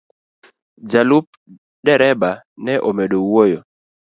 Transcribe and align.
Ja 0.93 1.03
lup 1.09 1.27
dereba 1.85 2.31
ne 2.65 2.73
omedo 2.89 3.17
wuoyo. 3.29 3.59